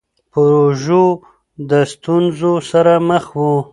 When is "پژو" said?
0.31-1.05